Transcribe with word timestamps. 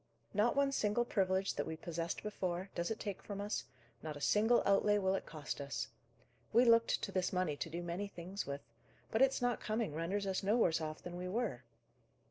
Not 0.33 0.55
one 0.55 0.71
single 0.71 1.05
privilege 1.05 1.53
that 1.53 1.67
we 1.67 1.77
possessed 1.77 2.23
before, 2.23 2.71
does 2.73 2.89
it 2.89 2.99
take 2.99 3.21
from 3.21 3.39
us; 3.39 3.65
not 4.01 4.17
a 4.17 4.19
single 4.19 4.63
outlay 4.65 4.97
will 4.97 5.13
it 5.13 5.27
cost 5.27 5.61
us. 5.61 5.89
We 6.51 6.65
looked 6.65 7.03
to 7.03 7.11
this 7.11 7.31
money 7.31 7.55
to 7.57 7.69
do 7.69 7.83
many 7.83 8.07
things 8.07 8.47
with; 8.47 8.61
but 9.11 9.21
its 9.21 9.43
not 9.43 9.59
coming 9.59 9.93
renders 9.93 10.25
us 10.25 10.41
no 10.41 10.57
worse 10.57 10.81
off 10.81 11.03
than 11.03 11.17
we 11.17 11.27
were. 11.29 11.61